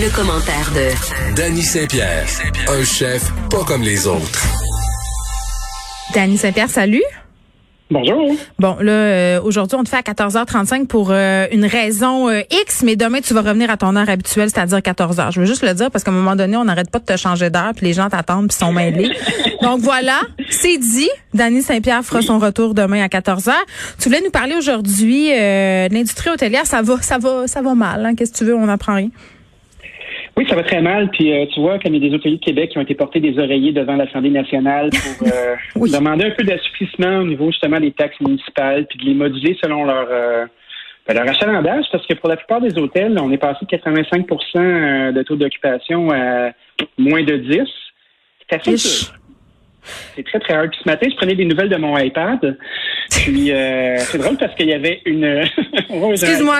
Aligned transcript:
Le 0.00 0.14
commentaire 0.14 0.70
de 0.76 1.34
Danny 1.34 1.60
Saint-Pierre, 1.60 2.24
un 2.68 2.84
chef 2.84 3.32
pas 3.50 3.64
comme 3.64 3.82
les 3.82 4.06
autres. 4.06 4.46
Danny 6.14 6.38
Saint-Pierre, 6.38 6.70
salut. 6.70 7.02
Bonjour. 7.90 8.36
Bon, 8.60 8.76
là, 8.80 8.92
euh, 8.92 9.42
aujourd'hui, 9.42 9.76
on 9.76 9.82
te 9.82 9.88
fait 9.88 9.96
à 9.96 10.02
14h35 10.02 10.86
pour 10.86 11.08
euh, 11.10 11.48
une 11.50 11.64
raison 11.64 12.28
euh, 12.28 12.42
X, 12.48 12.84
mais 12.84 12.94
demain, 12.94 13.18
tu 13.20 13.34
vas 13.34 13.40
revenir 13.40 13.70
à 13.70 13.76
ton 13.76 13.96
heure 13.96 14.08
habituelle, 14.08 14.50
c'est-à-dire 14.50 14.78
14h. 14.78 15.32
Je 15.32 15.40
veux 15.40 15.46
juste 15.46 15.64
le 15.64 15.74
dire 15.74 15.90
parce 15.90 16.04
qu'à 16.04 16.12
un 16.12 16.14
moment 16.14 16.36
donné, 16.36 16.56
on 16.56 16.66
n'arrête 16.66 16.92
pas 16.92 17.00
de 17.00 17.04
te 17.04 17.16
changer 17.16 17.50
d'heure, 17.50 17.72
puis 17.74 17.86
les 17.86 17.92
gens 17.92 18.08
t'attendent, 18.08 18.50
puis 18.50 18.56
sont 18.56 18.70
mêlés. 18.70 19.10
Donc 19.62 19.80
voilà, 19.80 20.20
c'est 20.48 20.78
dit. 20.78 21.10
Danny 21.34 21.60
Saint-Pierre 21.60 22.04
fera 22.04 22.22
son 22.22 22.38
retour 22.38 22.72
demain 22.72 23.02
à 23.02 23.08
14h. 23.08 23.50
Tu 23.98 24.08
voulais 24.08 24.22
nous 24.22 24.30
parler 24.30 24.54
aujourd'hui 24.54 25.30
de 25.30 25.92
l'industrie 25.92 26.30
hôtelière. 26.30 26.66
Ça 26.66 26.82
va, 26.82 27.02
ça 27.02 27.18
va, 27.18 27.48
ça 27.48 27.62
va 27.62 27.74
mal. 27.74 28.06
Hein? 28.06 28.14
Qu'est-ce 28.14 28.30
que 28.30 28.38
tu 28.38 28.44
veux? 28.44 28.54
On 28.54 28.66
n'apprend 28.66 28.94
rien. 28.94 29.08
Oui, 30.38 30.46
ça 30.48 30.54
va 30.54 30.62
très 30.62 30.80
mal. 30.80 31.10
Puis 31.10 31.32
euh, 31.32 31.46
tu 31.52 31.58
vois, 31.58 31.80
comme 31.80 31.96
il 31.96 32.04
y 32.04 32.06
a 32.06 32.10
des 32.10 32.14
hôteliers 32.14 32.36
de 32.36 32.44
Québec 32.44 32.70
qui 32.70 32.78
ont 32.78 32.82
été 32.82 32.94
portés 32.94 33.18
des 33.18 33.36
oreillers 33.40 33.72
devant 33.72 33.96
l'Assemblée 33.96 34.30
nationale 34.30 34.88
pour 34.90 35.26
euh, 35.26 35.56
demander 35.92 36.26
un 36.26 36.30
peu 36.30 36.44
d'assouplissement 36.44 37.18
au 37.18 37.24
niveau 37.24 37.50
justement 37.50 37.80
des 37.80 37.90
taxes 37.90 38.20
municipales, 38.20 38.86
puis 38.86 39.00
de 39.00 39.04
les 39.06 39.14
moduler 39.14 39.58
selon 39.60 39.84
leur 39.84 40.06
euh, 40.08 40.46
ben, 41.08 41.14
leur 41.14 41.28
achalandage, 41.28 41.86
parce 41.90 42.06
que 42.06 42.14
pour 42.14 42.28
la 42.28 42.36
plupart 42.36 42.60
des 42.60 42.78
hôtels, 42.78 43.18
on 43.20 43.32
est 43.32 43.38
passé 43.38 43.66
de 43.68 43.76
85% 43.76 45.12
de 45.12 45.22
taux 45.24 45.34
d'occupation 45.34 46.12
à 46.12 46.52
moins 46.96 47.24
de 47.24 47.36
10. 47.36 47.58
C'est 48.48 48.60
assez 48.60 49.17
c'est 50.14 50.24
très, 50.24 50.38
très 50.40 50.54
hard. 50.54 50.70
Puis 50.70 50.80
ce 50.84 50.88
matin, 50.88 51.06
je 51.10 51.16
prenais 51.16 51.34
des 51.34 51.44
nouvelles 51.44 51.68
de 51.68 51.76
mon 51.76 51.96
iPad. 51.96 52.56
Puis 53.10 53.52
euh, 53.52 53.96
c'est 53.98 54.18
drôle 54.18 54.36
parce 54.36 54.54
qu'il 54.54 54.68
y 54.68 54.74
avait 54.74 55.00
une. 55.06 55.24
Excuse-moi, 56.12 56.56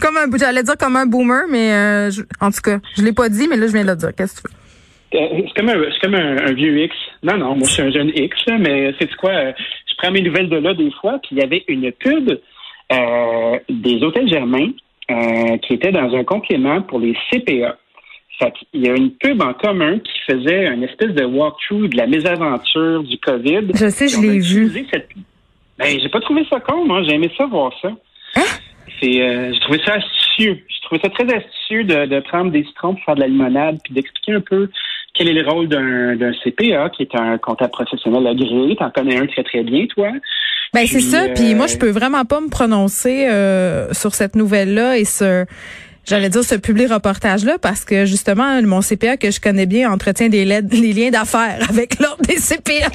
comme 0.00 0.16
un, 0.16 0.38
j'allais 0.38 0.62
dire 0.62 0.76
comme 0.76 0.96
un 0.96 1.06
boomer, 1.06 1.44
mais 1.50 1.72
euh, 1.72 2.10
en 2.40 2.50
tout 2.50 2.60
cas, 2.62 2.78
je 2.96 3.02
l'ai 3.02 3.12
pas 3.12 3.28
dit, 3.28 3.48
mais 3.48 3.56
là, 3.56 3.66
je 3.66 3.72
viens 3.72 3.84
de 3.84 3.90
le 3.90 3.96
dire. 3.96 4.10
Qu'est-ce 4.16 4.40
que 4.40 4.48
tu 4.48 4.54
veux? 4.54 5.20
Euh, 5.20 5.42
c'est 5.46 5.60
comme, 5.60 5.68
un, 5.68 5.84
c'est 5.92 6.00
comme 6.00 6.14
un, 6.14 6.52
vieux 6.52 6.84
X. 6.84 6.94
Non, 7.22 7.36
non, 7.36 7.54
moi, 7.56 7.66
je 7.66 7.72
suis 7.72 7.82
un 7.82 7.90
jeune 7.90 8.10
X, 8.14 8.36
mais 8.58 8.94
c'est 8.98 9.14
quoi? 9.16 9.32
Je 9.32 9.94
prends 9.98 10.10
mes 10.10 10.22
nouvelles 10.22 10.48
de 10.48 10.56
là 10.56 10.74
des 10.74 10.90
fois, 11.00 11.18
puis 11.22 11.30
il 11.32 11.38
y 11.38 11.42
avait 11.42 11.64
une 11.68 11.90
pub 11.92 12.38
des 13.68 14.02
hôtels 14.02 14.28
Germain 14.28 14.70
qui 15.62 15.74
était 15.74 15.92
dans 15.92 16.14
un 16.14 16.24
complément 16.24 16.82
pour 16.82 16.98
les 17.00 17.16
CPA. 17.30 17.76
Il 18.72 18.86
y 18.86 18.88
a 18.88 18.94
une 18.94 19.12
pub 19.12 19.40
en 19.42 19.54
commun 19.54 19.98
qui 19.98 20.12
faisait 20.26 20.66
une 20.66 20.82
espèce 20.82 21.12
de 21.12 21.24
walkthrough 21.24 21.88
de 21.88 21.96
la 21.96 22.06
mésaventure 22.06 23.02
du 23.04 23.18
COVID. 23.18 23.68
Je 23.74 23.88
sais, 23.88 24.08
je 24.08 24.20
l'ai 24.20 24.40
vu. 24.40 24.86
Cette... 24.92 25.08
Ben, 25.78 25.98
j'ai 26.00 26.08
pas 26.08 26.20
trouvé 26.20 26.44
ça 26.50 26.60
con, 26.60 26.84
moi. 26.84 27.02
J'ai 27.04 27.14
aimé 27.14 27.30
ça 27.36 27.46
voir 27.46 27.72
ça. 27.80 27.88
Hein? 28.36 28.42
C'est, 29.00 29.20
euh, 29.20 29.52
j'ai 29.52 29.60
trouvé 29.60 29.80
ça 29.84 29.94
astucieux. 29.94 30.58
J'ai 30.68 30.80
trouvé 30.82 31.00
ça 31.02 31.10
très 31.10 31.34
astucieux 31.34 31.84
de, 31.84 32.06
de 32.06 32.20
prendre 32.20 32.50
des 32.50 32.64
citrons 32.64 32.94
pour 32.94 33.04
faire 33.04 33.14
de 33.14 33.20
la 33.20 33.28
limonade, 33.28 33.78
puis 33.84 33.94
d'expliquer 33.94 34.32
un 34.32 34.40
peu 34.40 34.68
quel 35.14 35.28
est 35.28 35.32
le 35.32 35.48
rôle 35.48 35.68
d'un, 35.68 36.32
CPA, 36.42 36.90
qui 36.90 37.02
est 37.02 37.14
un 37.14 37.38
comptable 37.38 37.70
professionnel 37.70 38.26
agréé. 38.26 38.76
T'en 38.76 38.90
connais 38.90 39.16
un 39.16 39.26
très, 39.26 39.44
très 39.44 39.62
bien, 39.62 39.86
toi. 39.86 40.08
Ben, 40.72 40.86
c'est 40.86 41.00
ça. 41.00 41.28
Puis 41.28 41.54
moi, 41.54 41.68
je 41.68 41.78
peux 41.78 41.90
vraiment 41.90 42.24
pas 42.24 42.40
me 42.40 42.50
prononcer 42.50 43.28
euh, 43.28 43.92
sur 43.92 44.12
cette 44.14 44.34
nouvelle-là 44.34 44.98
et 44.98 45.04
sur 45.04 45.46
J'allais 46.06 46.28
dire 46.28 46.44
ce 46.44 46.54
public 46.54 46.90
reportage-là 46.90 47.58
parce 47.58 47.84
que 47.84 48.04
justement, 48.04 48.60
mon 48.62 48.80
CPA 48.80 49.16
que 49.16 49.30
je 49.30 49.40
connais 49.40 49.64
bien 49.64 49.90
entretient 49.90 50.28
des, 50.28 50.44
les 50.44 50.92
liens 50.92 51.10
d'affaires 51.10 51.58
avec 51.70 51.98
l'ordre 51.98 52.22
des 52.22 52.36
CPA. 52.36 52.90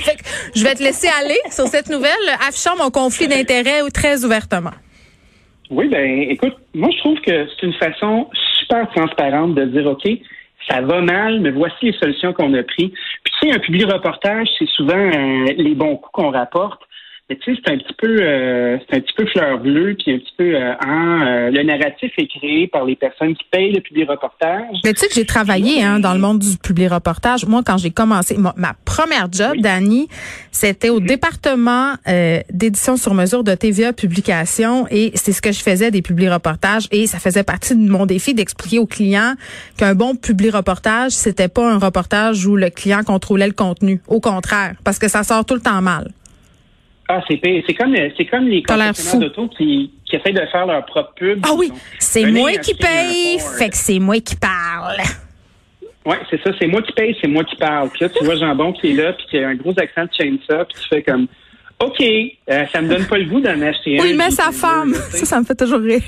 je 0.55 0.63
vais 0.63 0.75
te 0.75 0.83
laisser 0.83 1.07
aller 1.19 1.39
sur 1.49 1.67
cette 1.67 1.89
nouvelle, 1.89 2.11
affichant 2.47 2.77
mon 2.77 2.91
conflit 2.91 3.27
d'intérêts 3.27 3.81
très 3.91 4.23
ouvertement. 4.23 4.73
Oui, 5.71 5.87
ben 5.87 6.21
écoute, 6.30 6.55
moi 6.73 6.89
je 6.91 6.97
trouve 6.99 7.19
que 7.21 7.47
c'est 7.47 7.65
une 7.65 7.73
façon 7.73 8.27
super 8.59 8.89
transparente 8.89 9.55
de 9.55 9.65
dire 9.65 9.85
OK, 9.87 10.07
ça 10.67 10.81
va 10.81 11.02
mal, 11.02 11.39
mais 11.41 11.52
voici 11.52 11.85
les 11.85 11.93
solutions 11.93 12.33
qu'on 12.33 12.53
a 12.53 12.63
prises. 12.63 12.91
Puis 13.23 13.33
tu 13.41 13.49
sais, 13.49 13.55
un 13.55 13.59
public 13.59 13.85
reportage, 13.91 14.47
c'est 14.57 14.69
souvent 14.69 14.95
euh, 14.95 15.45
les 15.58 15.73
bons 15.76 15.97
coups 15.97 16.11
qu'on 16.14 16.31
rapporte. 16.31 16.81
Mais 17.29 17.37
tu 17.37 17.53
sais, 17.53 17.61
c'est 17.63 17.73
un 17.73 17.77
petit 17.77 17.93
peu, 17.95 18.17
euh, 18.21 18.77
c'est 18.89 18.97
un 18.97 19.01
petit 19.01 19.13
peu 19.15 19.25
fleur 19.27 19.59
bleue, 19.59 19.95
puis 19.99 20.13
un 20.13 20.17
petit 20.17 20.33
peu, 20.35 20.55
euh, 20.55 20.71
euh, 20.71 21.51
le 21.51 21.61
narratif 21.61 22.11
est 22.17 22.27
créé 22.27 22.67
par 22.67 22.85
les 22.85 22.95
personnes 22.95 23.35
qui 23.35 23.43
payent 23.51 23.71
le 23.71 23.81
public 23.81 24.09
reportage. 24.09 24.77
Mais 24.83 24.93
tu 24.93 25.01
sais 25.01 25.07
que 25.07 25.13
j'ai 25.13 25.27
travaillé 25.27 25.83
hein, 25.83 25.99
dans 25.99 26.13
le 26.13 26.19
monde 26.19 26.39
du 26.39 26.57
public 26.57 26.89
reportage. 26.91 27.45
Moi, 27.45 27.61
quand 27.63 27.77
j'ai 27.77 27.91
commencé, 27.91 28.35
ma, 28.35 28.73
première 28.83 29.31
job, 29.31 29.57
Dani, 29.59 30.07
c'était 30.51 30.89
au 30.89 30.99
département 30.99 31.93
d'édition 32.51 32.97
sur 32.97 33.13
mesure 33.13 33.43
de 33.43 33.53
TVA 33.53 33.93
Publication, 33.93 34.87
et 34.89 35.11
c'est 35.13 35.31
ce 35.31 35.41
que 35.41 35.51
je 35.51 35.61
faisais 35.61 35.91
des 35.91 36.01
publics 36.01 36.31
reportages, 36.31 36.87
et 36.91 37.05
ça 37.05 37.19
faisait 37.19 37.43
partie 37.43 37.75
de 37.75 37.89
mon 37.89 38.07
défi 38.07 38.33
d'expliquer 38.33 38.79
aux 38.79 38.87
clients 38.87 39.33
qu'un 39.77 39.93
bon 39.93 40.15
public 40.15 40.55
reportage, 40.55 41.11
c'était 41.11 41.47
pas 41.47 41.71
un 41.71 41.77
reportage 41.77 42.45
où 42.47 42.55
le 42.55 42.71
client 42.71 43.03
contrôlait 43.03 43.47
le 43.47 43.53
contenu. 43.53 44.01
Au 44.07 44.19
contraire, 44.19 44.75
parce 44.83 44.97
que 44.97 45.07
ça 45.07 45.21
sort 45.23 45.45
tout 45.45 45.53
le 45.53 45.61
temps 45.61 45.81
mal. 45.81 46.11
Ah, 47.11 47.23
c'est 47.27 47.42
c'est 47.65 47.73
comme 47.73 47.95
c'est 48.15 48.25
comme 48.25 48.47
les 48.47 48.61
concessionnaires 48.61 49.30
d'auto 49.30 49.47
qui, 49.47 49.92
qui 50.05 50.15
essaient 50.15 50.31
de 50.31 50.45
faire 50.52 50.67
leur 50.67 50.86
propre 50.86 51.11
pub. 51.15 51.39
Ah 51.43 51.53
oui, 51.58 51.71
c'est 51.97 52.23
moi 52.25 52.52
qui 52.58 52.75
paye, 52.75 53.39
fait 53.58 53.70
que 53.70 53.75
c'est 53.75 53.97
moi 53.97 54.20
qui 54.20 54.36
parle. 54.36 54.97
Oui, 56.05 56.15
c'est 56.30 56.39
ça, 56.43 56.52
c'est 56.59 56.67
moi 56.67 56.83
qui 56.83 56.92
paye, 56.92 57.17
c'est 57.20 57.27
moi 57.27 57.43
qui 57.43 57.55
parle. 57.55 57.89
Puis 57.89 58.02
là, 58.02 58.09
tu 58.09 58.23
vois 58.23 58.36
Jambon 58.36 58.73
qui 58.73 58.92
est 58.92 58.93
là, 58.93 59.14
puis 59.14 59.25
qui 59.27 59.39
a 59.39 59.49
un 59.49 59.55
gros 59.55 59.73
accent 59.80 60.03
de 60.03 60.39
ça, 60.47 60.65
puis 60.65 60.77
tu 60.80 60.87
fais 60.87 61.02
comme 61.02 61.25
OK, 61.80 61.99
euh, 61.99 62.65
ça 62.71 62.80
me 62.80 62.89
donne 62.89 63.08
pas 63.08 63.17
le 63.17 63.26
goût 63.26 63.39
d'en 63.39 63.59
acheter 63.59 63.99
un. 63.99 64.03
Oui, 64.03 64.14
mais 64.15 64.30
sa 64.30 64.52
femme. 64.52 64.93
Ça, 64.93 65.26
ça 65.26 65.39
me 65.39 65.45
fait 65.45 65.55
toujours 65.55 65.80
rire. 65.80 66.03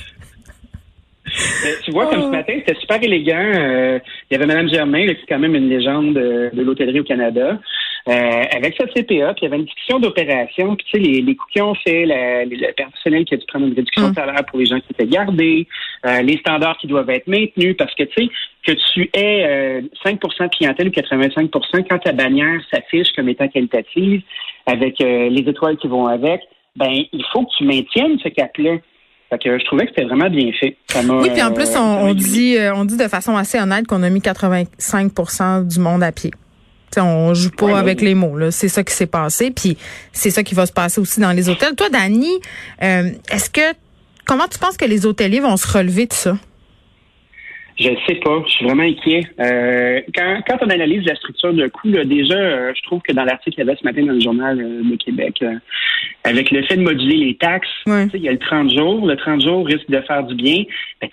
Euh, 1.25 1.69
tu 1.83 1.91
vois, 1.91 2.07
comme 2.07 2.21
ce 2.21 2.27
oh. 2.27 2.31
matin, 2.31 2.53
c'était 2.59 2.79
super 2.79 3.01
élégant. 3.01 3.51
Euh, 3.55 3.99
il 4.29 4.33
y 4.33 4.35
avait 4.35 4.45
Mme 4.45 4.69
Germain, 4.69 5.05
qui 5.05 5.11
est 5.11 5.25
quand 5.27 5.39
même 5.39 5.55
une 5.55 5.69
légende 5.69 6.13
de, 6.13 6.51
de 6.53 6.61
l'hôtellerie 6.61 6.99
au 6.99 7.03
Canada. 7.03 7.57
Euh, 8.09 8.43
avec 8.51 8.75
sa 8.77 8.87
CPA, 8.87 9.33
puis 9.33 9.41
il 9.41 9.43
y 9.43 9.45
avait 9.45 9.57
une 9.57 9.65
discussion 9.65 9.99
d'opération, 9.99 10.75
puis 10.75 10.85
tu 10.89 10.97
sais, 10.97 10.97
les, 10.97 11.21
les 11.21 11.35
coûts 11.35 11.45
qu'ils 11.51 11.61
ont 11.61 11.75
fait, 11.75 12.05
le 12.07 12.71
personnel 12.71 13.25
qui 13.25 13.35
a 13.35 13.37
dû 13.37 13.45
prendre 13.45 13.67
une 13.67 13.75
réduction 13.75 14.07
de 14.07 14.11
mm. 14.11 14.15
salaire 14.15 14.45
pour 14.47 14.57
les 14.57 14.65
gens 14.65 14.79
qui 14.79 14.87
étaient 14.91 15.05
gardés, 15.05 15.67
euh, 16.07 16.21
les 16.23 16.37
standards 16.37 16.77
qui 16.79 16.87
doivent 16.87 17.11
être 17.11 17.27
maintenus, 17.27 17.75
parce 17.77 17.93
que 17.93 18.03
tu 18.03 18.23
sais, 18.23 18.29
que 18.65 18.71
tu 18.93 19.09
aies 19.13 19.83
5 20.03 20.19
euh, 20.23 20.45
de 20.45 20.49
clientèle 20.49 20.87
ou 20.87 20.91
85% 20.91 21.85
quand 21.87 21.99
ta 21.99 22.11
bannière 22.11 22.59
s'affiche 22.73 23.11
comme 23.15 23.29
étant 23.29 23.47
qualitative, 23.47 24.23
avec 24.65 24.99
les 24.99 25.43
étoiles 25.47 25.77
qui 25.77 25.87
vont 25.87 26.07
avec, 26.07 26.41
ben 26.75 26.91
il 26.91 27.25
faut 27.31 27.43
que 27.43 27.51
tu 27.57 27.65
maintiennes 27.65 28.17
ce 28.23 28.29
cap-là. 28.29 28.77
Fait 29.29 29.39
que 29.39 29.59
je 29.59 29.65
trouvais 29.65 29.85
que 29.85 29.91
c'était 29.95 30.05
vraiment 30.05 30.29
bien 30.29 30.51
fait. 30.59 30.75
oui, 30.95 31.29
puis 31.31 31.41
en 31.41 31.53
plus, 31.53 31.75
on, 31.75 32.13
dit, 32.13 32.57
on 32.75 32.85
dit 32.85 32.97
de 32.97 33.07
façon 33.07 33.35
assez 33.35 33.59
honnête 33.59 33.87
qu'on 33.87 34.03
a 34.03 34.09
mis 34.09 34.19
85% 34.19 35.67
du 35.67 35.79
monde 35.79 36.03
à 36.03 36.11
pied. 36.11 36.31
On 36.97 37.31
on 37.31 37.33
joue 37.33 37.51
pas 37.51 37.77
avec 37.77 38.01
les 38.01 38.15
mots. 38.15 38.51
C'est 38.51 38.67
ça 38.67 38.83
qui 38.83 38.93
s'est 38.93 39.07
passé. 39.07 39.51
Puis 39.51 39.77
c'est 40.11 40.29
ça 40.29 40.43
qui 40.43 40.55
va 40.55 40.65
se 40.65 40.73
passer 40.73 40.99
aussi 40.99 41.19
dans 41.19 41.31
les 41.31 41.49
hôtels. 41.49 41.75
Toi, 41.75 41.89
Dani, 41.89 42.31
euh, 42.83 43.11
est-ce 43.31 43.49
que 43.49 43.75
comment 44.25 44.47
tu 44.47 44.59
penses 44.59 44.77
que 44.77 44.85
les 44.85 45.05
hôteliers 45.05 45.39
vont 45.39 45.57
se 45.57 45.67
relever 45.77 46.05
de 46.05 46.13
ça? 46.13 46.37
Je 47.79 47.89
ne 47.89 47.95
sais 48.07 48.15
pas. 48.15 48.43
Je 48.45 48.51
suis 48.51 48.65
vraiment 48.65 48.83
inquiet. 48.83 49.23
Euh, 49.39 50.01
quand, 50.13 50.41
quand 50.47 50.57
on 50.61 50.69
analyse 50.69 51.03
la 51.05 51.15
structure 51.15 51.53
de 51.53 51.67
coût, 51.67 51.89
déjà, 51.89 52.35
euh, 52.35 52.73
je 52.75 52.83
trouve 52.83 53.01
que 53.01 53.13
dans 53.13 53.23
l'article 53.23 53.55
qu'il 53.55 53.65
y 53.65 53.69
avait 53.69 53.77
ce 53.79 53.85
matin 53.85 54.03
dans 54.05 54.13
le 54.13 54.19
journal 54.19 54.57
de 54.57 54.95
Québec, 54.97 55.43
avec 56.23 56.51
le 56.51 56.61
fait 56.63 56.77
de 56.77 56.83
moduler 56.83 57.17
les 57.17 57.35
taxes, 57.35 57.67
il 57.87 58.21
y 58.21 58.29
a 58.29 58.31
le 58.31 58.37
30 58.37 58.71
jours. 58.71 59.07
Le 59.07 59.15
30 59.15 59.41
jours 59.41 59.65
risque 59.65 59.89
de 59.89 60.01
faire 60.01 60.23
du 60.23 60.35
bien. 60.35 60.63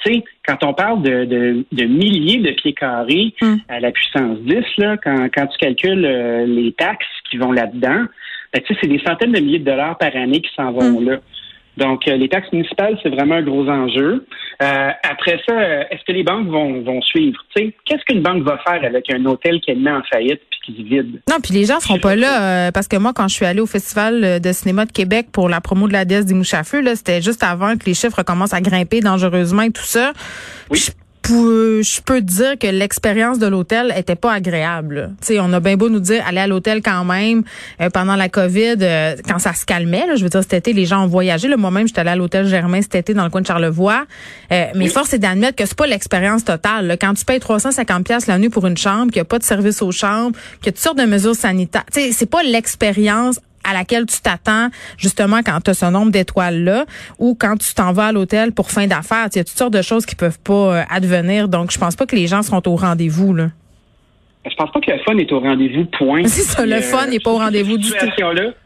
Sais, 0.04 0.22
quand 0.46 0.62
on 0.64 0.74
parle 0.74 1.02
de, 1.02 1.64
de, 1.72 1.84
milliers 1.84 2.38
de 2.38 2.50
pieds 2.52 2.74
carrés 2.74 3.34
hmm. 3.40 3.56
à 3.68 3.80
la 3.80 3.90
puissance 3.90 4.38
10, 4.40 4.56
là, 4.78 4.96
quand, 5.02 5.28
quand 5.34 5.46
tu 5.46 5.58
calcules 5.58 6.04
euh, 6.04 6.46
les 6.46 6.72
taxes 6.72 7.06
qui 7.30 7.38
vont 7.38 7.52
là-dedans, 7.52 8.04
ben, 8.52 8.62
c'est 8.66 8.86
des 8.86 9.00
centaines 9.06 9.32
de 9.32 9.40
milliers 9.40 9.58
de 9.58 9.64
dollars 9.64 9.96
par 9.98 10.14
année 10.14 10.40
qui 10.40 10.50
s'en 10.54 10.72
vont 10.72 11.00
hmm. 11.00 11.08
là. 11.08 11.16
Donc, 11.78 12.08
euh, 12.08 12.16
les 12.16 12.28
taxes 12.28 12.52
municipales, 12.52 12.98
c'est 13.02 13.08
vraiment 13.08 13.36
un 13.36 13.42
gros 13.42 13.68
enjeu. 13.68 14.26
Euh, 14.60 14.90
après 15.08 15.40
ça, 15.46 15.54
euh, 15.54 15.84
est-ce 15.90 16.04
que 16.04 16.10
les 16.10 16.24
banques 16.24 16.48
vont, 16.48 16.82
vont 16.82 17.00
suivre? 17.02 17.38
Qu'est-ce 17.54 18.04
qu'une 18.04 18.20
banque 18.20 18.42
va 18.42 18.58
faire 18.66 18.84
avec 18.84 19.08
un 19.12 19.24
hôtel 19.26 19.60
qui 19.60 19.70
est 19.70 19.76
mis 19.76 19.88
en 19.88 20.02
faillite 20.12 20.40
puis 20.50 20.60
qui 20.64 20.82
se 20.82 20.88
vide? 20.88 21.20
Non, 21.30 21.36
puis 21.40 21.54
les 21.54 21.64
gens 21.66 21.78
seront 21.78 22.00
pas 22.00 22.16
là 22.16 22.72
parce 22.72 22.88
que 22.88 22.96
moi, 22.96 23.12
quand 23.14 23.28
je 23.28 23.34
suis 23.34 23.46
allée 23.46 23.60
au 23.60 23.66
Festival 23.66 24.40
de 24.40 24.52
cinéma 24.52 24.86
de 24.86 24.92
Québec 24.92 25.28
pour 25.32 25.48
la 25.48 25.60
promo 25.60 25.86
de 25.86 25.92
la 25.92 26.04
déesse 26.04 26.26
des 26.26 26.34
mouches 26.34 26.54
à 26.54 26.64
feu, 26.64 26.82
c'était 26.94 27.22
juste 27.22 27.44
avant 27.44 27.76
que 27.76 27.86
les 27.86 27.94
chiffres 27.94 28.24
commencent 28.24 28.54
à 28.54 28.60
grimper 28.60 29.00
dangereusement 29.00 29.62
et 29.62 29.70
tout 29.70 29.82
ça. 29.82 30.12
Oui 30.70 30.80
je 31.28 32.00
peux 32.00 32.20
dire 32.20 32.58
que 32.58 32.66
l'expérience 32.66 33.38
de 33.38 33.46
l'hôtel 33.46 33.92
était 33.96 34.16
pas 34.16 34.32
agréable. 34.32 35.12
Tu 35.24 35.38
on 35.40 35.52
a 35.52 35.60
bien 35.60 35.76
beau 35.76 35.88
nous 35.88 36.00
dire 36.00 36.24
aller 36.26 36.40
à 36.40 36.46
l'hôtel 36.46 36.82
quand 36.82 37.04
même 37.04 37.42
euh, 37.80 37.90
pendant 37.90 38.16
la 38.16 38.28
Covid, 38.28 38.76
euh, 38.80 39.16
quand 39.26 39.38
ça 39.38 39.52
se 39.52 39.64
calmait. 39.64 40.04
je 40.16 40.22
veux 40.22 40.28
dire 40.28 40.42
cet 40.42 40.54
été, 40.54 40.72
les 40.72 40.86
gens 40.86 41.04
ont 41.04 41.06
voyagé. 41.06 41.48
Moi-même, 41.56 41.86
j'étais 41.86 42.00
allée 42.00 42.10
à 42.10 42.16
l'hôtel 42.16 42.46
Germain 42.46 42.82
cet 42.82 42.94
été 42.94 43.14
dans 43.14 43.24
le 43.24 43.30
coin 43.30 43.40
de 43.40 43.46
Charlevoix. 43.46 44.06
Euh, 44.52 44.66
mais 44.74 44.88
force 44.88 45.12
est 45.12 45.18
d'admettre 45.18 45.56
que 45.56 45.66
c'est 45.66 45.76
pas 45.76 45.86
l'expérience 45.86 46.44
totale. 46.44 46.96
Quand 47.00 47.14
tu 47.14 47.24
payes 47.24 47.40
350 47.40 48.04
pièces 48.04 48.26
la 48.26 48.38
nuit 48.38 48.48
pour 48.48 48.66
une 48.66 48.76
chambre, 48.76 49.12
qu'il 49.12 49.20
n'y 49.20 49.22
a 49.22 49.24
pas 49.24 49.38
de 49.38 49.44
service 49.44 49.82
aux 49.82 49.92
chambres, 49.92 50.36
qu'il 50.60 50.66
y 50.66 50.68
a 50.68 50.72
toutes 50.72 50.78
sortes 50.78 50.98
de 50.98 51.04
mesures 51.04 51.36
sanitaires, 51.36 51.84
tu 51.92 52.00
sais, 52.00 52.12
c'est 52.12 52.30
pas 52.30 52.42
l'expérience 52.42 53.40
à 53.68 53.74
laquelle 53.74 54.06
tu 54.06 54.20
t'attends 54.20 54.68
justement 54.96 55.38
quand 55.44 55.60
tu 55.60 55.70
as 55.70 55.74
ce 55.74 55.86
nombre 55.86 56.10
d'étoiles-là 56.10 56.84
ou 57.18 57.34
quand 57.38 57.56
tu 57.56 57.74
t'en 57.74 57.92
vas 57.92 58.06
à 58.06 58.12
l'hôtel 58.12 58.52
pour 58.52 58.70
fin 58.70 58.86
d'affaires. 58.86 59.28
Il 59.34 59.36
y 59.36 59.40
a 59.40 59.44
toutes 59.44 59.58
sortes 59.58 59.72
de 59.72 59.82
choses 59.82 60.06
qui 60.06 60.14
peuvent 60.14 60.38
pas 60.40 60.52
euh, 60.78 60.82
advenir. 60.90 61.48
Donc, 61.48 61.70
je 61.70 61.78
pense 61.78 61.96
pas 61.96 62.06
que 62.06 62.16
les 62.16 62.26
gens 62.26 62.42
seront 62.42 62.62
au 62.66 62.76
rendez-vous. 62.76 63.34
Là. 63.34 63.48
Je 64.48 64.54
pense 64.54 64.70
pas 64.72 64.80
que 64.80 64.90
le 64.90 64.98
fun 64.98 65.16
est 65.18 65.30
au 65.32 65.40
rendez-vous, 65.40 65.84
point. 65.84 66.22
C'est 66.26 66.42
ça, 66.42 66.64
le 66.64 66.80
fun 66.80 67.06
n'est 67.06 67.20
pas 67.20 67.30
au 67.30 67.38
rendez-vous 67.38 67.76
du 67.76 67.90
tout. 67.90 68.06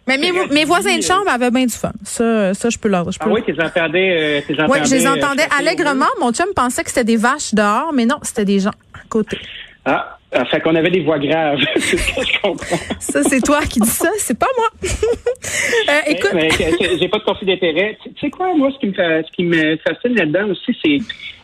Mais 0.06 0.18
mes, 0.18 0.30
mes 0.52 0.64
voisins 0.64 0.96
de 0.96 1.02
chambre 1.02 1.28
avaient 1.28 1.50
bien 1.50 1.66
du 1.66 1.74
fun. 1.74 1.92
Ça, 2.04 2.54
ça 2.54 2.70
je 2.70 2.78
peux 2.78 2.88
leur. 2.88 3.08
Ah 3.20 3.28
oui, 3.28 3.40
tu 3.44 3.52
les 3.52 3.60
entendais. 3.60 4.42
Euh, 4.48 4.66
oui, 4.68 4.78
je 4.84 4.90
les 4.90 5.06
entendais 5.06 5.46
allègrement. 5.58 6.06
Mon 6.20 6.32
chum 6.32 6.46
pensait 6.54 6.84
que 6.84 6.90
c'était 6.90 7.04
des 7.04 7.16
vaches 7.16 7.54
dehors, 7.54 7.92
mais 7.92 8.06
non, 8.06 8.16
c'était 8.22 8.44
des 8.44 8.60
gens 8.60 8.70
à 8.94 9.00
côté. 9.08 9.38
Ah, 9.84 10.18
ah, 10.34 10.44
fait 10.46 10.60
qu'on 10.60 10.74
avait 10.74 10.90
des 10.90 11.00
voix 11.00 11.18
graves. 11.18 11.60
c'est 11.76 11.98
ce 11.98 12.14
que 12.14 12.26
je 12.26 12.40
comprends. 12.40 12.76
Ça, 12.98 13.22
c'est 13.22 13.40
toi 13.42 13.60
qui 13.62 13.80
dis 13.80 13.88
ça, 13.88 14.10
c'est 14.16 14.38
pas 14.38 14.46
moi. 14.56 14.68
euh, 14.82 16.00
écoute. 16.06 16.30
Mais, 16.34 16.48
j'ai 16.98 17.08
pas 17.08 17.18
de 17.18 17.24
conflit 17.24 17.46
d'intérêt. 17.46 17.98
Tu 18.02 18.10
sais 18.18 18.30
quoi, 18.30 18.54
moi, 18.54 18.70
ce 18.72 18.78
qui 18.78 18.86
me, 18.86 18.94
ce 18.94 19.32
qui 19.32 19.44
me 19.44 19.76
fascine 19.78 20.14
là-dedans 20.14 20.50
aussi, 20.50 20.76
c'est 20.82 20.98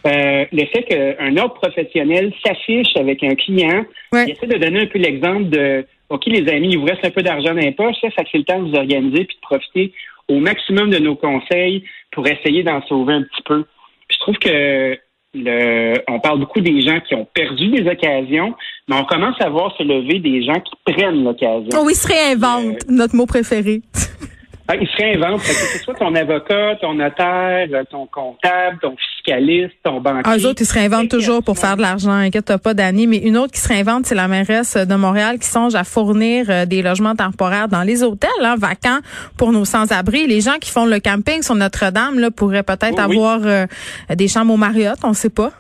euh, 0.07 0.45
le 0.51 0.65
fait 0.67 0.85
qu'un 0.85 1.37
autre 1.37 1.55
professionnel 1.55 2.33
s'affiche 2.45 2.97
avec 2.97 3.23
un 3.23 3.35
client. 3.35 3.85
Il 4.13 4.31
essaie 4.31 4.47
de 4.47 4.57
donner 4.57 4.81
un 4.81 4.87
peu 4.87 4.99
l'exemple 4.99 5.51
de 5.51 5.85
OK, 6.09 6.25
les 6.27 6.49
amis, 6.51 6.71
il 6.71 6.79
vous 6.79 6.87
reste 6.87 7.05
un 7.05 7.11
peu 7.11 7.23
d'argent 7.23 7.55
dans 7.55 7.61
les 7.61 7.73
poches, 7.73 7.97
ça, 8.01 8.09
ça 8.17 8.25
fait 8.25 8.39
le 8.39 8.45
temps 8.45 8.63
de 8.63 8.71
vous 8.71 8.77
organiser 8.77 9.25
puis 9.25 9.37
de 9.37 9.41
profiter 9.43 9.93
au 10.29 10.39
maximum 10.39 10.89
de 10.89 10.99
nos 10.99 11.17
conseils 11.17 11.85
pour 12.13 12.27
essayer 12.27 12.63
d'en 12.63 12.81
sauver 12.87 13.15
un 13.15 13.23
petit 13.23 13.43
peu. 13.45 13.65
je 14.11 14.19
trouve 14.21 14.39
que 14.39 14.99
le, 15.35 15.95
on 16.09 16.21
parle 16.21 16.41
beaucoup 16.41 16.61
des 16.61 16.81
gens 16.83 17.01
qui 17.01 17.15
ont 17.15 17.27
perdu 17.35 17.69
des 17.69 17.89
occasions, 17.89 18.55
mais 18.89 18.97
on 18.97 19.05
commence 19.05 19.37
à 19.41 19.51
voir 19.51 19.75
se 19.77 19.83
lever 19.83 20.21
des 20.21 20.43
gens 20.43 20.61
qui 20.61 20.93
prennent 20.93 21.23
l'occasion. 21.25 21.69
Oh, 21.75 21.89
ils 21.89 21.95
se 21.95 22.09
réinventent, 22.09 22.77
euh, 22.89 22.93
notre 22.93 23.15
mot 23.15 23.27
préféré. 23.27 23.83
Ah, 24.71 24.77
ils 24.79 24.87
se 24.87 24.97
réinventent. 24.97 25.41
Que 25.41 25.47
ce 25.47 25.79
soit 25.79 25.95
ton 25.95 26.15
avocat, 26.15 26.77
ton 26.79 26.93
notaire, 26.93 27.69
ton 27.91 28.07
comptable, 28.07 28.79
ton 28.83 28.95
fiscaliste, 28.97 29.75
ton 29.83 29.99
banquier. 29.99 30.23
Ah, 30.27 30.37
eux 30.37 30.47
autres, 30.47 30.61
ils 30.61 30.67
se 30.67 30.75
réinventent 30.75 31.09
toujours 31.09 31.43
pour 31.43 31.57
faire 31.59 31.77
de 31.79 31.81
l'argent. 31.81 32.11
Inquiète 32.11 32.55
pas, 32.63 32.75
Dani. 32.75 33.07
Mais 33.07 33.17
une 33.17 33.39
autre 33.39 33.53
qui 33.53 33.61
se 33.61 33.69
réinvente, 33.69 34.05
c'est 34.05 34.15
la 34.15 34.29
mairesse 34.29 34.77
de 34.77 34.95
Montréal 34.95 35.39
qui 35.39 35.47
songe 35.47 35.75
à 35.75 35.85
fournir 35.85 36.47
euh, 36.51 36.67
des 36.67 36.83
logements 36.83 37.15
temporaires 37.15 37.69
dans 37.69 37.83
les 37.83 38.03
hôtels 38.03 38.29
hein, 38.43 38.57
vacants 38.59 38.99
pour 39.39 39.53
nos 39.53 39.65
sans-abri. 39.65 40.27
Les 40.27 40.43
gens 40.43 40.59
qui 40.61 40.71
font 40.71 40.85
le 40.85 41.01
camping 41.01 41.43
sur 41.43 41.55
Notre-Dame 41.55 42.19
là, 42.19 42.31
pourraient 42.31 42.63
peut-être 42.63 43.01
avoir 43.01 43.41
euh, 43.45 43.65
des 44.15 44.29
chambres 44.29 44.53
au 44.53 44.59
Marriott, 44.59 44.99
on 45.03 45.11
ne 45.11 45.15
sait 45.15 45.31
pas. 45.31 45.51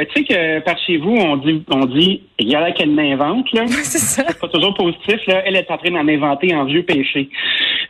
Ben, 0.00 0.06
tu 0.06 0.20
sais 0.20 0.24
que 0.24 0.60
par 0.60 0.78
chez 0.78 0.96
vous, 0.96 1.14
on 1.14 1.36
dit, 1.36 1.62
on 1.70 1.84
dit, 1.84 2.22
il 2.38 2.48
y 2.48 2.54
a 2.54 2.60
là 2.60 2.72
qu'elle 2.72 2.90
m'invente, 2.90 3.52
là. 3.52 3.66
c'est 3.82 4.38
pas 4.38 4.48
toujours 4.48 4.72
positif, 4.72 5.20
là. 5.26 5.42
Elle 5.44 5.56
est 5.56 5.70
en 5.70 5.76
train 5.76 5.90
d'en 5.90 6.08
inventer 6.08 6.54
en 6.54 6.64
vieux 6.64 6.84
péché. 6.84 7.28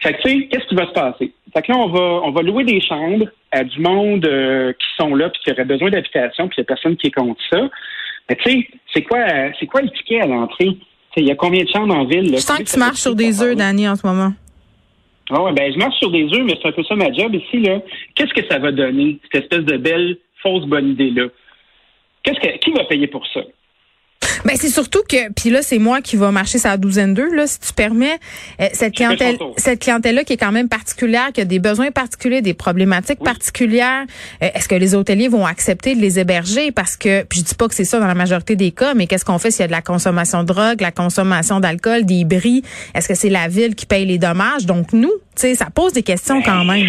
Fait 0.01 0.15
que, 0.15 0.23
tu 0.23 0.29
sais, 0.31 0.49
qu'est-ce 0.49 0.67
qui 0.67 0.75
va 0.75 0.87
se 0.87 0.93
passer? 0.93 1.33
Fait 1.53 1.63
que 1.63 1.73
là, 1.73 1.79
on 1.79 1.89
va, 1.89 2.01
on 2.25 2.31
va 2.31 2.43
louer 2.43 2.65
des 2.65 2.81
chambres 2.81 3.27
à 3.53 3.65
du 3.65 3.81
monde 3.81 4.25
euh, 4.25 4.73
qui 4.73 4.87
sont 4.99 5.15
là 5.15 5.29
puis 5.29 5.41
qui 5.45 5.53
aurait 5.53 5.65
besoin 5.65 5.91
d'habitation 5.91 6.49
puis 6.49 6.57
il 6.59 6.61
n'y 6.61 6.65
a 6.65 6.67
personne 6.67 6.97
qui 6.97 7.09
est 7.09 7.11
contre 7.11 7.41
ça. 7.51 7.69
Mais 8.29 8.37
tu 8.37 8.51
sais, 8.51 8.69
c'est 8.95 9.03
quoi, 9.03 9.19
c'est 9.59 9.67
quoi 9.67 9.83
le 9.83 9.91
ticket 9.91 10.21
à 10.21 10.27
l'entrée? 10.27 10.77
Il 11.17 11.27
y 11.27 11.31
a 11.31 11.35
combien 11.35 11.65
de 11.65 11.69
chambres 11.69 11.95
en 11.95 12.05
ville? 12.05 12.31
Là? 12.31 12.37
Je 12.37 12.43
sens 12.43 12.59
que 12.59 12.65
tu 12.65 12.79
marches 12.79 13.01
sur 13.01 13.17
des 13.17 13.43
œufs, 13.43 13.57
Dani, 13.57 13.89
en 13.89 13.97
ce 13.97 14.07
moment. 14.07 14.33
Ah 15.33 15.43
ouais, 15.43 15.53
ben 15.53 15.73
je 15.73 15.79
marche 15.79 15.99
sur 15.99 16.11
des 16.11 16.25
œufs, 16.25 16.45
mais 16.45 16.55
c'est 16.61 16.69
un 16.69 16.73
peu 16.73 16.83
ça 16.85 16.95
ma 16.95 17.13
job 17.13 17.35
ici, 17.35 17.59
là. 17.61 17.81
Qu'est-ce 18.15 18.33
que 18.33 18.47
ça 18.49 18.59
va 18.59 18.73
donner, 18.73 19.19
cette 19.25 19.45
espèce 19.45 19.65
de 19.65 19.77
belle, 19.77 20.17
fausse 20.43 20.65
bonne 20.67 20.91
idée-là? 20.91 21.27
Qu'est-ce 22.23 22.41
que, 22.41 22.59
qui 22.59 22.71
va 22.73 22.85
payer 22.85 23.07
pour 23.07 23.27
ça? 23.29 23.41
Ben 24.45 24.57
c'est 24.57 24.69
surtout 24.69 25.03
que 25.09 25.33
puis 25.33 25.51
là 25.51 25.63
c'est 25.63 25.79
moi 25.79 26.01
qui 26.01 26.17
va 26.17 26.31
marcher 26.31 26.59
sa 26.59 26.77
douzaine 26.77 27.15
d'eux 27.15 27.35
là 27.35 27.47
si 27.47 27.59
tu 27.61 27.73
permets 27.73 28.19
euh, 28.61 28.67
cette 28.73 28.95
clientèle 28.95 29.39
cette 29.57 29.81
clientèle 29.81 30.15
là 30.15 30.25
qui 30.25 30.35
est 30.35 30.37
quand 30.37 30.53
même 30.53 30.69
particulière 30.69 31.31
qui 31.33 31.41
a 31.41 31.45
des 31.45 31.59
besoins 31.59 31.91
particuliers 31.91 32.43
des 32.43 32.55
problématiques 32.55 33.21
particulières 33.21 34.05
euh, 34.43 34.49
est-ce 34.55 34.69
que 34.69 34.75
les 34.75 34.95
hôteliers 34.95 35.29
vont 35.29 35.47
accepter 35.47 35.95
de 35.95 36.01
les 36.01 36.19
héberger? 36.19 36.73
Parce 36.73 36.97
que 36.97 37.23
puis 37.25 37.41
je 37.41 37.45
dis 37.45 37.55
pas 37.55 37.69
que 37.69 37.75
c'est 37.75 37.85
ça 37.85 37.99
dans 37.99 38.07
la 38.07 38.15
majorité 38.15 38.57
des 38.57 38.71
cas 38.71 38.95
mais 38.95 39.07
qu'est-ce 39.07 39.25
qu'on 39.25 39.39
fait 39.39 39.51
s'il 39.51 39.61
y 39.61 39.65
a 39.65 39.69
de 39.69 39.73
la 39.73 39.83
consommation 39.83 40.43
de 40.43 40.49
drogue 40.49 40.81
la 40.81 40.93
consommation 40.93 41.61
d'alcool 41.61 42.05
des 42.05 42.25
bris? 42.25 42.63
Est-ce 42.95 43.09
que 43.09 43.15
c'est 43.15 43.31
la 43.31 43.49
ville 43.49 43.75
qui 43.75 43.87
paye 43.87 44.07
les 44.07 44.19
dommages? 44.19 44.67
Donc 44.67 44.93
nous 44.93 45.13
tu 45.37 45.43
sais 45.43 45.55
ça 45.55 45.69
pose 45.75 45.93
des 45.93 46.03
questions 46.03 46.43
quand 46.43 46.65
même 46.65 46.89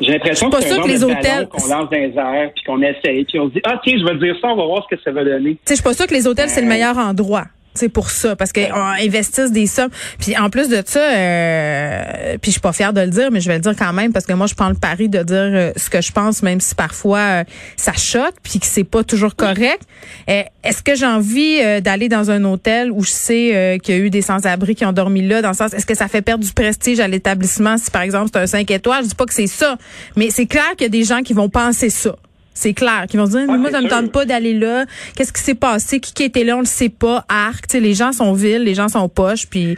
j'ai 0.00 0.12
l'impression 0.12 0.50
que 0.50 0.62
c'est 0.62 0.80
que 0.80 0.88
les 0.88 1.04
hôtels 1.04 1.48
qu'on 1.48 1.66
lance 1.66 1.90
dans 1.90 1.96
les 1.96 2.12
airs 2.16 2.50
puis 2.54 2.64
qu'on 2.64 2.82
essaye 2.82 3.24
puis 3.24 3.38
on 3.38 3.48
se 3.48 3.54
dit 3.54 3.60
ah 3.64 3.80
tiens 3.84 3.96
je 3.98 4.04
vais 4.04 4.18
dire 4.18 4.36
ça 4.40 4.48
on 4.48 4.56
va 4.56 4.64
voir 4.64 4.86
ce 4.88 4.96
que 4.96 5.02
ça 5.02 5.12
va 5.12 5.24
donner. 5.24 5.52
Tu 5.52 5.58
sais 5.64 5.70
je 5.70 5.74
suis 5.74 5.82
pas 5.84 5.94
sûr 5.94 6.06
que 6.06 6.14
les 6.14 6.26
hôtels 6.26 6.48
c'est 6.48 6.62
le 6.62 6.68
meilleur 6.68 6.96
endroit 6.98 7.44
c'est 7.74 7.88
pour 7.88 8.10
ça 8.10 8.36
parce 8.36 8.52
qu'ils 8.52 8.72
investissent 8.72 9.52
des 9.52 9.66
sommes. 9.66 9.90
Puis 10.18 10.36
en 10.36 10.48
plus 10.48 10.68
de 10.68 10.82
ça, 10.86 11.00
euh, 11.00 12.38
puis 12.40 12.50
je 12.50 12.52
suis 12.52 12.60
pas 12.60 12.72
fière 12.72 12.92
de 12.92 13.00
le 13.00 13.08
dire, 13.08 13.30
mais 13.32 13.40
je 13.40 13.48
vais 13.48 13.56
le 13.56 13.60
dire 13.60 13.74
quand 13.76 13.92
même 13.92 14.12
parce 14.12 14.26
que 14.26 14.32
moi 14.32 14.46
je 14.46 14.54
prends 14.54 14.68
le 14.68 14.76
pari 14.76 15.08
de 15.08 15.22
dire 15.22 15.36
euh, 15.36 15.72
ce 15.76 15.90
que 15.90 16.00
je 16.00 16.12
pense, 16.12 16.42
même 16.42 16.60
si 16.60 16.74
parfois 16.74 17.18
euh, 17.18 17.44
ça 17.76 17.92
choque, 17.92 18.34
puis 18.42 18.60
que 18.60 18.66
c'est 18.66 18.84
pas 18.84 19.02
toujours 19.02 19.34
correct. 19.34 19.82
Est-ce 20.26 20.82
que 20.82 20.94
j'ai 20.94 21.06
envie 21.06 21.60
d'aller 21.82 22.08
dans 22.08 22.30
un 22.30 22.44
hôtel 22.44 22.90
où 22.90 23.02
je 23.02 23.10
sais 23.10 23.78
qu'il 23.82 23.94
y 23.94 23.98
a 23.98 24.00
eu 24.00 24.10
des 24.10 24.22
sans-abri 24.22 24.74
qui 24.74 24.84
ont 24.86 24.92
dormi 24.92 25.26
là, 25.26 25.42
dans 25.42 25.50
le 25.50 25.54
sens, 25.54 25.74
est-ce 25.74 25.84
que 25.84 25.94
ça 25.94 26.08
fait 26.08 26.22
perdre 26.22 26.44
du 26.44 26.52
prestige 26.52 27.00
à 27.00 27.08
l'établissement 27.08 27.76
si 27.76 27.90
par 27.90 28.02
exemple 28.02 28.30
c'est 28.32 28.40
un 28.40 28.46
5 28.46 28.70
étoiles? 28.70 29.02
Je 29.02 29.08
dis 29.08 29.14
pas 29.14 29.26
que 29.26 29.34
c'est 29.34 29.46
ça, 29.46 29.76
mais 30.16 30.30
c'est 30.30 30.46
clair 30.46 30.70
qu'il 30.76 30.84
y 30.84 30.86
a 30.86 30.90
des 30.90 31.04
gens 31.04 31.22
qui 31.22 31.34
vont 31.34 31.48
penser 31.48 31.90
ça. 31.90 32.16
C'est 32.54 32.72
clair. 32.72 33.06
Qui 33.08 33.16
vont 33.16 33.26
se 33.26 33.32
dire, 33.32 33.46
moi, 33.46 33.70
ça 33.70 33.80
me 33.80 33.88
tente 33.88 34.12
pas 34.12 34.24
d'aller 34.24 34.54
là. 34.54 34.84
Qu'est-ce 35.16 35.32
qui 35.32 35.42
s'est 35.42 35.56
passé? 35.56 36.00
Qui, 36.00 36.14
qui 36.14 36.22
était 36.22 36.44
là? 36.44 36.56
On 36.56 36.60
le 36.60 36.66
sait 36.66 36.88
pas. 36.88 37.24
Arc. 37.28 37.64
sais, 37.68 37.80
les 37.80 37.94
gens 37.94 38.12
sont 38.12 38.32
vils, 38.32 38.62
les 38.62 38.74
gens 38.74 38.88
sont 38.88 39.08
poches, 39.08 39.46
puis 39.50 39.76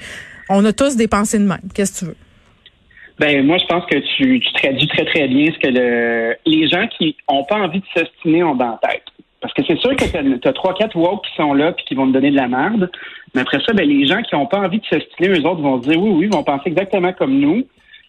on 0.49 0.65
a 0.65 0.73
tous 0.73 0.97
des 0.97 1.09
pensées 1.09 1.39
de 1.39 1.45
même. 1.45 1.59
Qu'est-ce 1.75 1.93
que 1.93 1.99
tu 1.99 2.05
veux? 2.11 2.17
Ben 3.19 3.47
moi, 3.47 3.57
je 3.57 3.65
pense 3.65 3.85
que 3.87 3.97
tu, 3.97 4.41
tu 4.41 4.53
traduis 4.53 4.89
très, 4.89 5.07
très 5.07 5.27
bien 5.27 5.47
ce 5.47 5.59
que 5.59 5.73
le, 5.73 6.37
les 6.45 6.69
gens 6.69 6.87
qui 6.99 7.17
ont 7.29 7.45
pas 7.45 7.57
envie 7.57 7.81
de 7.81 7.87
s'ostiner 7.97 8.43
ont 8.43 8.55
dans 8.55 8.79
la 8.83 8.89
tête. 8.91 9.05
Parce 9.41 9.55
que 9.55 9.63
c'est 9.67 9.79
sûr 9.79 9.95
que 9.97 10.05
tu 10.05 10.49
as 10.49 10.53
trois, 10.53 10.75
quatre 10.75 10.97
woke 10.97 11.25
qui 11.25 11.35
sont 11.37 11.55
là 11.55 11.73
puis 11.73 11.85
qui 11.87 11.95
vont 11.95 12.07
te 12.09 12.13
donner 12.13 12.31
de 12.31 12.37
la 12.37 12.49
merde. 12.49 12.91
Mais 13.35 13.43
après 13.43 13.61
ça, 13.67 13.73
ben, 13.73 13.89
les 13.89 14.07
gens 14.07 14.21
qui 14.23 14.35
n'ont 14.35 14.47
pas 14.47 14.59
envie 14.59 14.81
de 14.81 14.85
s'ostiner, 14.87 15.29
eux 15.29 15.47
autres 15.47 15.63
vont 15.63 15.79
dire 15.79 16.01
oui, 16.01 16.11
oui, 16.11 16.27
vont 16.27 16.43
penser 16.43 16.65
exactement 16.67 17.13
comme 17.13 17.39
nous. 17.39 17.65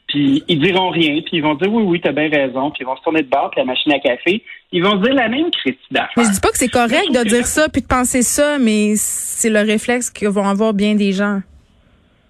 Puis 0.07 0.42
ils 0.48 0.59
diront 0.59 0.89
rien, 0.89 1.21
puis 1.21 1.38
ils 1.38 1.44
vont 1.44 1.56
dire 1.56 1.71
oui, 1.71 1.83
oui, 1.83 2.01
t'as 2.01 2.13
bien 2.13 2.30
raison, 2.30 2.71
puis 2.71 2.81
ils 2.81 2.86
vont 2.86 2.95
se 2.95 3.01
tourner 3.01 3.24
de 3.24 3.30
bord, 3.30 3.50
puis 3.51 3.59
la 3.59 3.65
machine 3.65 3.92
à 3.92 4.00
café, 4.00 4.42
ils 4.71 4.81
vont 4.81 4.95
dire 4.95 5.13
la 5.13 5.27
même 5.27 5.51
critique. 5.51 5.77
Mais 5.92 6.24
je 6.24 6.31
dis 6.31 6.39
pas 6.39 6.50
que 6.50 6.57
c'est 6.57 6.69
correct 6.69 7.12
de 7.12 7.27
dire 7.27 7.45
ça 7.45 7.68
puis 7.68 7.81
de 7.81 7.88
penser 7.88 8.21
ça, 8.21 8.57
mais 8.57 8.94
c'est 8.95 9.50
le 9.50 9.59
réflexe 9.59 10.09
que 10.09 10.25
vont 10.25 10.48
avoir 10.48 10.74
bien 10.74 10.95
des 10.95 11.12
gens. 11.12 11.42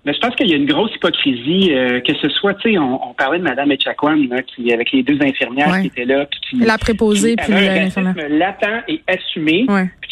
Mais 0.08 0.14
je 0.14 0.20
pense 0.20 0.36
qu'il 0.36 0.50
y 0.50 0.54
a 0.54 0.56
une 0.56 0.66
grosse 0.66 0.96
hypocrisie, 0.96 1.74
euh, 1.74 2.00
que 2.00 2.14
ce 2.16 2.30
soit, 2.30 2.54
tu 2.56 2.72
sais, 2.72 2.78
on, 2.78 3.14
parlait 3.14 3.40
de 3.40 3.44
Mme 3.44 3.74
Echaquan, 3.74 4.16
qui 4.56 4.72
avec 4.72 4.94
les 4.94 5.04
deux 5.04 5.22
infirmières 5.22 5.82
qui 5.82 5.88
étaient 5.88 6.06
là, 6.06 6.26
puis 6.26 6.40
qui 6.50 6.66
la 6.66 6.78
préposée, 6.78 7.36
puis 7.36 7.52
l'infirmière 7.52 8.16
latent 8.30 8.86
et 8.88 9.02
assumé. 9.06 9.66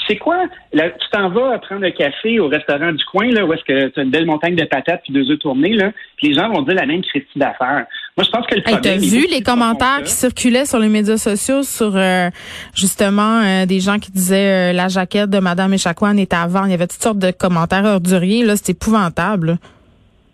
Sais 0.07 0.17
quoi, 0.17 0.37
là, 0.73 0.89
tu 0.89 1.09
t'en 1.11 1.29
vas 1.29 1.57
prendre 1.59 1.85
un 1.85 1.91
café 1.91 2.39
au 2.39 2.47
restaurant 2.47 2.91
du 2.91 3.03
coin, 3.05 3.29
là, 3.31 3.45
où 3.45 3.53
est-ce 3.53 3.63
que 3.63 3.87
tu 3.89 3.99
as 3.99 4.03
une 4.03 4.09
belle 4.09 4.25
montagne 4.25 4.55
de 4.55 4.63
patates 4.65 5.01
puis 5.03 5.13
deux 5.13 5.29
œufs 5.31 5.39
tournés, 5.39 5.73
là, 5.73 5.91
puis 6.17 6.27
les 6.27 6.33
gens 6.33 6.49
vont 6.49 6.61
dire 6.61 6.75
la 6.75 6.85
même 6.85 7.01
critique 7.01 7.27
d'affaires. 7.35 7.85
Moi, 8.17 8.23
je 8.25 8.29
pense 8.29 8.45
que 8.47 8.55
le 8.55 8.61
problème. 8.61 8.83
Hey, 8.83 8.99
t'as 8.99 9.17
vu 9.17 9.27
les 9.29 9.41
commentaires 9.41 10.01
qui 10.03 10.11
circulaient 10.11 10.65
sur 10.65 10.79
les 10.79 10.89
médias 10.89 11.17
sociaux 11.17 11.63
sur 11.63 11.95
euh, 11.95 12.29
justement 12.73 13.41
euh, 13.41 13.65
des 13.65 13.79
gens 13.79 13.99
qui 13.99 14.11
disaient 14.11 14.73
la 14.73 14.87
jaquette 14.87 15.29
de 15.29 15.39
Mme 15.39 15.73
Echaquan 15.73 16.17
était 16.17 16.35
avant. 16.35 16.65
Il 16.65 16.71
y 16.71 16.73
avait 16.73 16.87
toutes 16.87 17.01
sortes 17.01 17.19
de 17.19 17.31
commentaires 17.31 17.85
orduriers, 17.85 18.43
là, 18.43 18.55
c'est 18.55 18.71
épouvantable. 18.71 19.57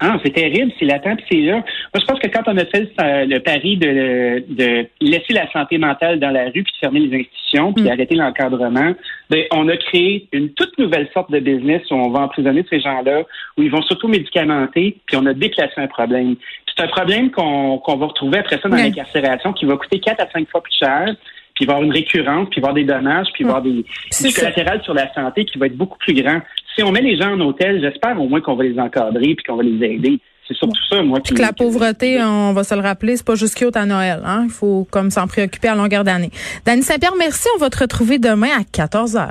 Ah, 0.03 0.17
c'est 0.23 0.33
terrible, 0.33 0.71
c'est 0.79 0.85
latent, 0.85 1.15
puis 1.17 1.25
c'est 1.29 1.41
là. 1.41 1.57
Moi, 1.57 2.01
je 2.01 2.05
pense 2.05 2.19
que 2.19 2.27
quand 2.27 2.41
on 2.47 2.57
a 2.57 2.65
fait 2.65 2.89
le, 2.97 3.37
pari 3.37 3.77
de, 3.77 4.43
de, 4.49 4.87
laisser 4.99 5.31
la 5.31 5.49
santé 5.51 5.77
mentale 5.77 6.19
dans 6.19 6.31
la 6.31 6.45
rue, 6.45 6.63
puis 6.63 6.73
de 6.73 6.77
fermer 6.79 7.01
les 7.01 7.19
institutions, 7.19 7.71
puis 7.71 7.83
mm. 7.83 7.87
d'arrêter 7.87 8.15
l'encadrement, 8.15 8.93
ben, 9.31 9.45
on 9.51 9.69
a 9.69 9.77
créé 9.77 10.27
une 10.33 10.50
toute 10.50 10.77
nouvelle 10.77 11.09
sorte 11.13 11.31
de 11.31 11.39
business 11.39 11.81
où 11.89 11.95
on 11.95 12.09
va 12.09 12.19
emprisonner 12.19 12.65
ces 12.69 12.81
gens-là, 12.81 13.23
où 13.57 13.63
ils 13.63 13.71
vont 13.71 13.81
surtout 13.81 14.09
médicamenter, 14.09 14.97
puis 15.05 15.15
on 15.15 15.25
a 15.25 15.33
déplacé 15.33 15.75
un 15.77 15.88
problème. 15.88 16.35
C'est 16.67 16.83
un 16.83 16.89
problème 16.89 17.31
qu'on 17.31 17.79
va 17.79 18.05
retrouver 18.07 18.39
après 18.39 18.59
ça 18.61 18.67
dans 18.67 18.75
l'incarcération, 18.75 19.53
qui 19.53 19.63
va 19.65 19.77
coûter 19.77 20.01
quatre 20.01 20.21
à 20.21 20.29
cinq 20.31 20.50
fois 20.50 20.61
plus 20.61 20.75
cher, 20.77 21.15
puis 21.55 21.63
il 21.63 21.67
va 21.67 21.73
y 21.73 21.75
avoir 21.75 21.83
une 21.83 21.93
récurrence, 21.93 22.50
puis 22.50 22.59
il 22.59 22.61
va 22.61 22.67
y 22.67 22.71
avoir 22.71 22.73
des 22.73 22.83
dommages, 22.83 23.27
puis 23.33 23.45
il 23.45 23.47
va 23.47 23.53
y 23.53 23.55
avoir 23.55 23.63
des, 23.63 23.85
des 24.21 24.33
collatérales 24.33 24.83
sur 24.83 24.93
la 24.93 25.13
santé 25.13 25.45
qui 25.45 25.57
va 25.57 25.67
être 25.67 25.77
beaucoup 25.77 25.97
plus 25.97 26.13
grand 26.13 26.41
si 26.75 26.83
on 26.83 26.91
met 26.91 27.01
les 27.01 27.17
gens 27.17 27.33
en 27.33 27.39
hôtel, 27.41 27.81
j'espère 27.81 28.19
au 28.19 28.27
moins 28.27 28.41
qu'on 28.41 28.55
va 28.55 28.63
les 28.63 28.79
encadrer 28.79 29.35
puis 29.35 29.43
qu'on 29.47 29.55
va 29.55 29.63
les 29.63 29.85
aider. 29.85 30.19
C'est 30.51 30.58
surtout 30.58 30.81
ça, 30.89 31.01
moi. 31.01 31.20
Puis 31.24 31.34
que 31.34 31.41
la 31.41 31.53
pauvreté, 31.53 32.22
on 32.22 32.51
va 32.51 32.63
se 32.63 32.75
le 32.75 32.81
rappeler, 32.81 33.15
c'est 33.15 33.25
pas 33.25 33.36
juste 33.36 33.55
cute 33.55 33.77
à 33.77 33.86
Noël. 33.86 34.22
Hein? 34.25 34.43
Il 34.46 34.51
faut 34.51 34.86
comme 34.91 35.10
s'en 35.10 35.27
préoccuper 35.27 35.70
à 35.70 35.75
longueur 35.75 36.03
d'année. 36.03 36.31
Dany 36.65 36.84
Saint-Pierre, 36.84 37.13
merci. 37.17 37.48
On 37.55 37.60
va 37.60 37.70
te 37.70 37.79
retrouver 37.79 38.20
demain 38.20 38.50
à 38.58 38.62
14h. 38.63 39.29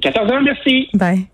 14h, 0.00 0.42
merci. 0.42 0.88
Bye. 0.94 1.26